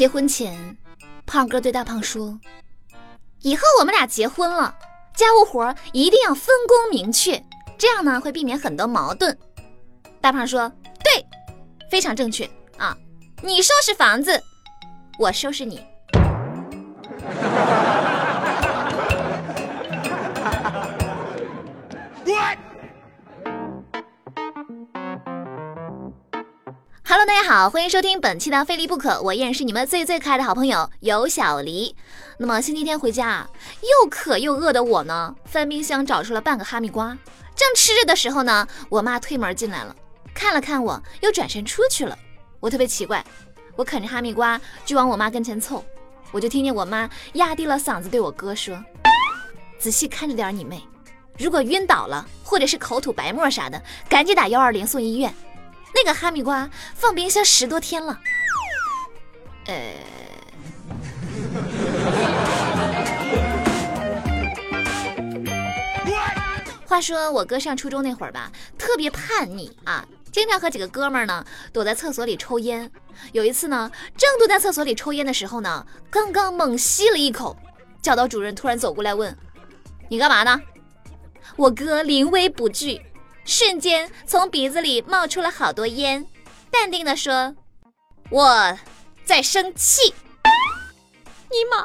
[0.00, 0.78] 结婚前，
[1.26, 2.40] 胖哥对大胖说
[3.42, 4.74] ：“以后我们俩结婚了，
[5.14, 7.44] 家务活一定要分工明确，
[7.76, 9.38] 这样呢会避免很多矛盾。”
[10.18, 10.72] 大胖说
[11.04, 11.22] ：“对，
[11.90, 12.96] 非常正确啊！
[13.42, 14.42] 你收拾房子，
[15.18, 15.84] 我收拾你。”
[27.50, 31.96] 好，欢迎收听本期的《非离不可》，我依然是你们最最可爱的好朋友尤小黎。
[32.38, 33.50] 那么星期天回家啊，
[33.82, 37.08] 又渴又饿的我呢，翻冰箱找出了半个哈密瓜，
[37.56, 39.96] 正吃着的时候呢，我妈推门进来了，
[40.32, 42.16] 看了看我，又转身出去了。
[42.60, 43.24] 我特别奇怪，
[43.74, 45.84] 我啃着哈密瓜就往我妈跟前凑，
[46.30, 48.80] 我就听见我妈压低了嗓子对我哥说
[49.76, 50.80] ：“仔细看着点你妹，
[51.36, 55.34] 如果晕倒了或者是口吐白沫啥的，赶紧打幺二零送医院。”
[55.94, 58.18] 那个哈密瓜放冰箱十多天了，
[59.66, 59.94] 呃，
[66.86, 72.90] 话说我哥上初中那会儿吧，特别叛逆啊，经常和几个哥们儿呢躲在厕所里抽烟。
[73.32, 77.56] 有一次呢，正躲在厕所里抽烟的时候呢，刚刚猛吸了一口，
[78.00, 79.36] 教导主任突然走过来问
[80.08, 80.60] ：“你干嘛呢？”
[81.56, 83.00] 我哥临危不惧。
[83.50, 86.24] 瞬间从鼻子里冒出了好多烟，
[86.70, 87.56] 淡定地说
[88.30, 88.78] ：“我
[89.24, 90.14] 在生气。”
[91.50, 91.84] 尼玛，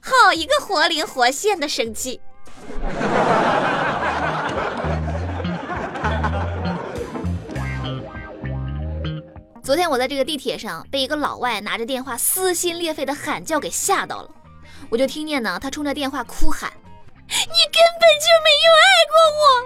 [0.00, 2.18] 好一个活灵活现的生气！
[9.62, 14.30] 昨天我在这个地铁上被一个老外拿着电话撕心裂肺的喊叫给吓到了，
[14.88, 16.72] 我就听见呢，他冲着电话哭喊
[17.28, 17.50] ：“你根本就
[18.42, 19.14] 没有爱过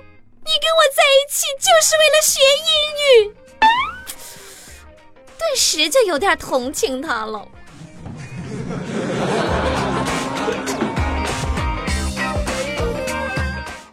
[0.00, 0.02] 我！”
[0.44, 2.66] 你跟我在一起就是为了学英
[3.06, 3.36] 语，
[5.38, 7.46] 顿时就有点同情他了。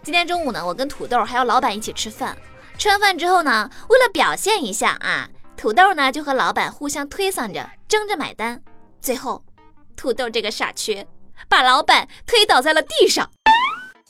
[0.01, 2.35] 今天中午呢，我跟土豆还有老板一起吃饭。
[2.79, 8.59] 吃完饭之后呢，为了表现一下啊，土豆呢就和老板互相推搡着，争着买单。
[8.99, 9.43] 最后，
[9.95, 11.05] 土豆这个傻缺，
[11.47, 13.29] 把老板推倒在了地上。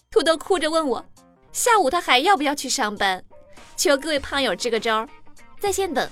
[0.10, 1.06] 土豆哭着问我。
[1.52, 3.24] 下午他还要不要去上班？
[3.76, 5.08] 求各位胖友支个招，
[5.60, 6.08] 在线等，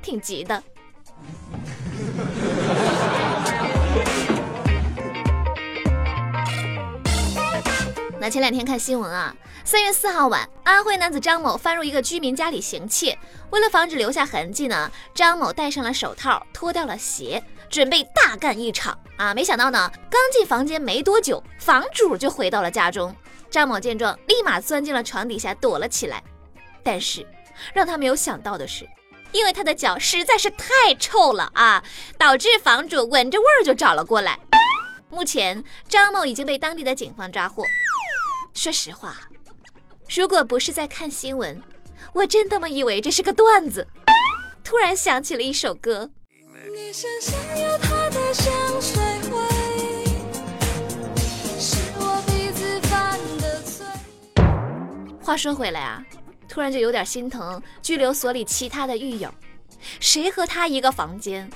[0.00, 0.62] 挺急的。
[8.20, 9.34] 那前两天看新闻啊，
[9.64, 13.18] 三月四号晚，安徽男子张某翻入一个居民家里行窃，
[13.50, 19.34] 为了防止留下痕迹呢，张某戴上了手套，脱掉了鞋，准备大干一场啊！
[19.34, 23.14] 没想到呢，刚进房间没多久，房主就回到了家中。
[23.50, 26.22] 张某见状，立马钻进了床底下躲了起来。
[26.82, 27.26] 但是，
[27.72, 28.88] 让他没有想到的是，
[29.32, 31.82] 因为他的脚实在是太臭了啊，
[32.16, 34.38] 导致房主闻着味儿就找了过来。
[35.10, 37.64] 目前，张某已经被当地的警方抓获。
[38.54, 39.16] 说实话，
[40.08, 41.62] 如果不是在看新闻，
[42.12, 43.86] 我真他妈以为这是个段子。
[44.62, 46.10] 突然想起了一首歌。
[46.74, 46.92] 你
[55.28, 56.02] 话说回来啊，
[56.48, 59.30] 突然就有点心疼拘留所里其他的狱友，
[60.00, 61.50] 谁和他一个房间，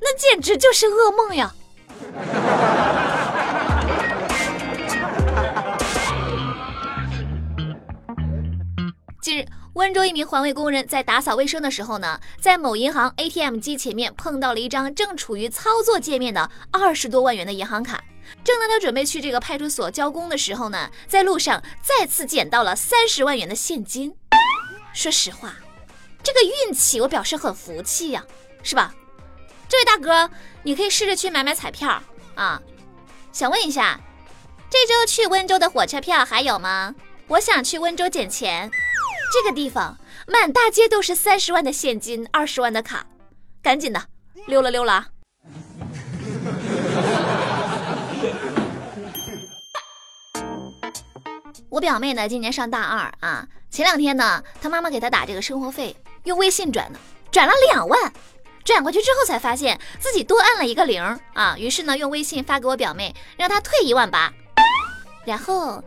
[0.00, 1.52] 那简直就是噩梦呀！
[9.20, 18.00] 近日，温州一名环卫工人在打扫卫生的时候呢，在某银行 ATM 机前面碰到了一张正处于操作界面的二十多万元的银行卡。
[18.44, 24.14] 正当他准备去这个派出所交工的时候呢，在路上再次捡到了三十万元的现金。
[24.92, 25.54] 说实话，
[26.22, 28.24] 这个运气我表示很服气呀，
[28.62, 28.94] 是吧？
[29.68, 30.30] 这位大哥，
[30.62, 32.02] 你可以试着去买买彩票
[32.34, 32.62] 啊。
[33.32, 34.00] 想问一下，
[34.70, 36.94] 这周去温州的火车票还有吗？
[37.28, 38.70] 我想去温州捡钱。
[39.32, 39.98] 这个地方
[40.28, 43.04] 满大街都是三十万的现金，二十万的卡，
[43.60, 44.06] 赶紧的，
[44.46, 45.08] 溜了溜了
[51.68, 53.46] 我表妹呢，今年上大二啊。
[53.70, 56.98] 前两天呢，她妈妈给她打这个生活费，用微信转的，
[57.30, 58.12] 转了两万。
[58.64, 61.02] 转过去之后才发现自己多按了一个零
[61.34, 61.56] 啊。
[61.58, 64.32] 于是呢，用微信发给我表妹，让她退一万八。
[65.24, 65.82] 然后，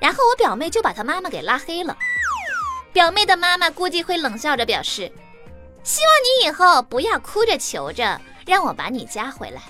[0.00, 1.96] 然后我表妹就把她妈妈给拉黑了。
[2.92, 5.12] 表妹的妈妈估计会冷笑着表示，
[5.84, 9.62] 希望你以后不要哭着求着让我把你加回来。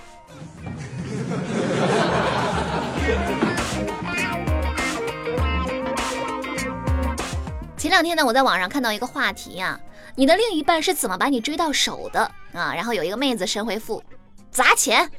[7.89, 9.79] 前两天呢，我在网上看到一个话题呀，
[10.13, 12.19] 你的另一半是怎么把你追到手的
[12.53, 12.71] 啊？
[12.75, 14.03] 然后有一个妹子神回复：
[14.51, 15.09] 砸钱。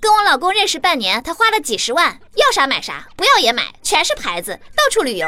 [0.00, 5.26] 跟我老公认识半年，他花了几十万，要啥买啥，不要也买，全是牌子，到处旅游。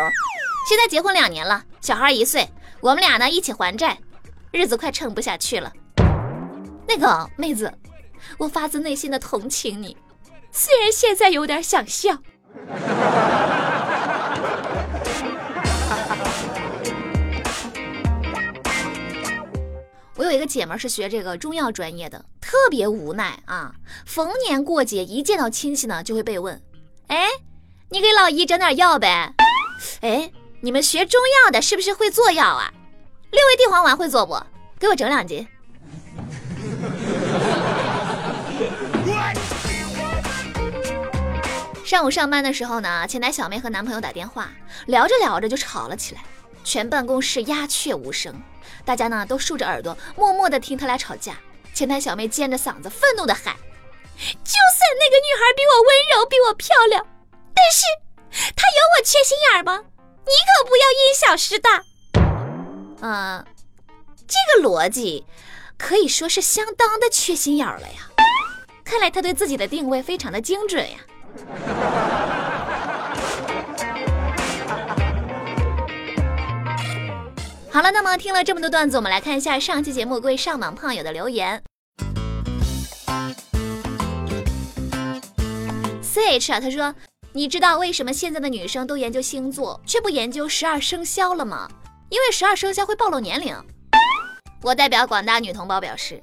[0.67, 2.49] 现在结婚两年了，小孩一岁，
[2.81, 3.99] 我们俩呢一起还债，
[4.51, 5.71] 日子快撑不下去了。
[6.89, 7.71] 那个妹子，
[8.39, 9.95] 我发自内心的同情你，
[10.51, 12.17] 虽然现在有点想笑。
[20.37, 23.73] 一个姐们是学这个中药专业的，特别无奈啊！
[24.05, 26.63] 逢年过节一见到亲戚呢，就会被问
[27.09, 27.27] ：“哎，
[27.89, 29.33] 你给老姨整点药呗？
[30.03, 30.31] 哎，
[30.61, 32.71] 你们学中药的是不是会做药啊？
[33.31, 34.39] 六味地黄丸会做不？
[34.79, 35.49] 给我整两斤。”
[41.83, 44.51] 上午上班的时候呢，前台小妹和男朋友打电话，
[44.87, 46.21] 聊着聊着就吵了起来，
[46.63, 48.35] 全办公室鸦雀无声。
[48.87, 51.37] 大家呢都竖着耳朵，默默地听他俩吵架。
[51.75, 53.55] 前台小妹尖着嗓子，愤怒地喊
[54.17, 57.05] ：“就算那个女孩比我温柔，比我漂亮，
[57.53, 57.83] 但是
[58.55, 59.83] 她有我缺心眼吗？
[60.25, 61.83] 你可不要因小失大。”
[63.03, 63.45] 呃，
[64.27, 65.27] 这个逻辑
[65.77, 68.09] 可以说是相当的缺心眼了呀。
[68.85, 70.99] 看来他对自己的定位非常的精准呀。
[77.77, 81.63] 好了，那么听了这么多段子，我们来看一下上期节目各位上榜胖友的留言。
[86.01, 86.95] C H 啊，他说
[87.35, 91.69] ：“你知道为什么现在的女生都研究星座，却不研究十二生肖了吗？
[92.09, 93.55] 因为十二生肖会暴露年龄。”
[94.65, 96.23] 我代表广大女同胞表示，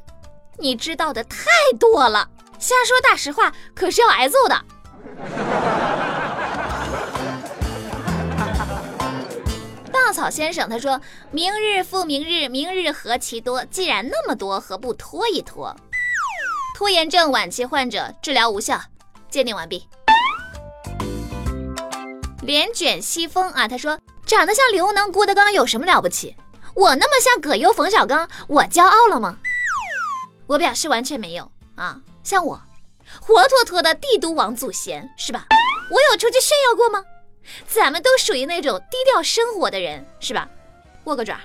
[0.58, 1.46] 你知道的太
[1.80, 2.28] 多了，
[2.58, 4.66] 瞎说大实话可是要挨揍的。
[10.14, 11.02] 草先生他说
[11.32, 13.66] ：“明日复明日，明日何其多。
[13.66, 15.76] 既然那么多，何不拖一拖？”
[16.78, 18.80] 拖延症晚期患者治疗无效，
[19.30, 19.88] 鉴定完毕。
[22.42, 26.36] 连卷西风啊，他说：“长得像刘能、郭德纲有什么了不起？
[26.76, 29.38] 我那么像葛优、冯小刚，我骄傲了吗？”
[30.46, 32.62] 我表示完全没有啊，像我，
[33.22, 35.46] 活脱脱的帝都王祖贤是吧？
[35.90, 37.04] 我有出去炫耀过吗？
[37.68, 40.48] 咱们都属于那种低调生活的人，是吧？
[41.06, 41.40] 握个爪。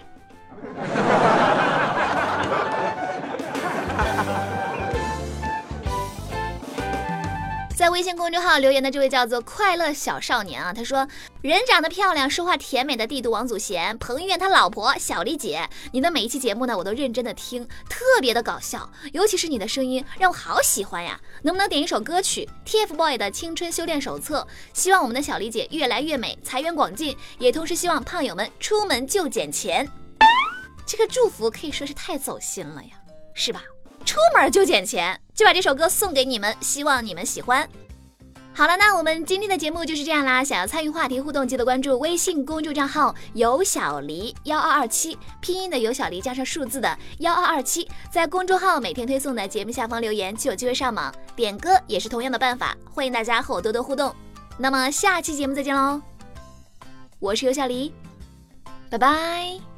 [7.90, 11.06] 微信公众号留言的这位叫做快乐小少年啊，他说
[11.42, 21.20] ：“人长得漂亮，说话甜美的帝都王祖贤，彭于晏他老婆小丽姐，你的每一期节目呢，我都认真的听，特别的搞笑，尤其是你的声音让我好喜欢呀！
[21.42, 24.46] 能不能点一首歌曲 TFBOYS 的青春修炼手册。
[24.72, 29.88] 希望我们的小丽姐越来越美，财源广进，也同时希望胖友们出门就捡钱。
[30.86, 32.90] 这个祝福可以说是太走心了呀，
[33.34, 33.62] 是吧？”
[34.08, 37.68] 出门就捡钱，就把这首歌送给你们，希望你们喜欢。
[38.54, 40.42] 好了，那我们今天的节目就是这样啦。
[40.42, 51.14] 想要参与话题互动，记得关注微信公众账号“有小黎幺二二七”，拼音的有小黎加上数字的幺二二七，在公众号每天推送的节目下方留言就有机会上榜。
[51.36, 54.10] 点歌也是同样的办法，欢迎大家和我多多互动。
[54.56, 56.00] 那么下期节目再见喽，
[57.18, 57.92] 我是有小黎，
[58.88, 59.77] 拜拜。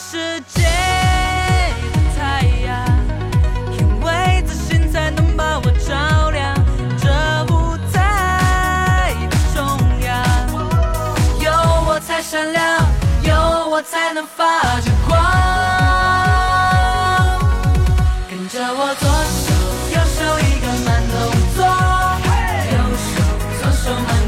[0.00, 2.70] 世界的太阳，
[3.72, 4.06] 因为
[4.46, 6.54] 自信才能把我照亮。
[6.96, 7.08] 这
[7.52, 9.58] 舞台的中
[10.02, 10.08] 央，
[11.40, 11.50] 有
[11.88, 12.62] 我才闪亮，
[13.24, 13.34] 有
[13.68, 14.44] 我才能发
[14.80, 15.18] 着光。
[18.30, 19.46] 跟着我左手
[19.92, 21.14] 右手一个慢动
[21.56, 21.58] 作，
[22.72, 23.82] 右手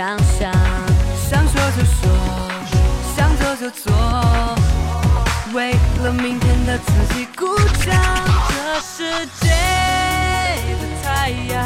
[0.00, 0.50] 想想。
[1.28, 2.08] 想说就说，
[3.14, 3.92] 想做就做，
[5.52, 7.54] 为了明天的自己鼓
[7.84, 7.94] 掌。
[8.48, 9.50] 这世界
[10.80, 11.60] 的太阳，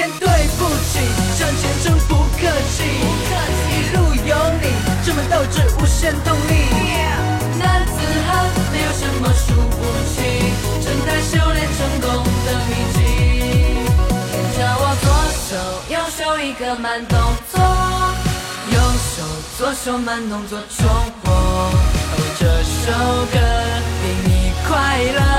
[0.00, 0.26] 天对
[0.56, 0.98] 不起，
[1.36, 2.84] 向前冲不客气，
[3.68, 4.72] 一路有你，
[5.04, 6.54] 这么斗志无限动力。
[7.58, 7.92] 男子
[8.26, 10.16] 汉没有什么输不起，
[10.82, 12.98] 正在修炼成功的秘籍。
[14.32, 15.06] 跟着我左
[15.44, 15.48] 手
[15.90, 17.18] 右手一个慢动
[17.52, 17.60] 作，
[18.72, 19.22] 右手
[19.58, 20.88] 左手慢动作重
[21.22, 21.74] 播，哦，
[22.38, 22.90] 这首
[23.34, 23.38] 歌
[24.00, 25.29] 给你快乐。